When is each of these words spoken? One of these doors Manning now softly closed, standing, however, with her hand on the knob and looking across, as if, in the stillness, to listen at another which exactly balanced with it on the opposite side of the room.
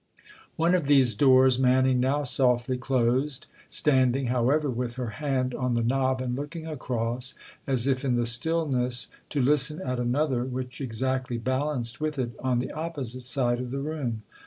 One 0.55 0.73
of 0.73 0.87
these 0.87 1.13
doors 1.13 1.59
Manning 1.59 1.99
now 1.99 2.23
softly 2.23 2.75
closed, 2.75 3.45
standing, 3.69 4.25
however, 4.33 4.67
with 4.67 4.95
her 4.95 5.09
hand 5.21 5.53
on 5.53 5.75
the 5.75 5.83
knob 5.83 6.21
and 6.21 6.35
looking 6.35 6.65
across, 6.65 7.35
as 7.67 7.85
if, 7.87 8.03
in 8.03 8.15
the 8.15 8.25
stillness, 8.25 9.09
to 9.29 9.43
listen 9.43 9.79
at 9.79 9.99
another 9.99 10.43
which 10.43 10.81
exactly 10.81 11.37
balanced 11.37 12.01
with 12.01 12.17
it 12.17 12.31
on 12.39 12.57
the 12.57 12.71
opposite 12.71 13.25
side 13.25 13.59
of 13.59 13.69
the 13.69 13.77
room. 13.77 14.23